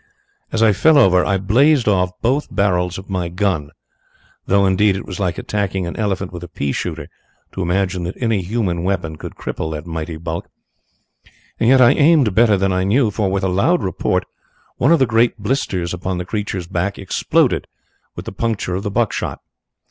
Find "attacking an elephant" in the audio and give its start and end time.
5.37-6.33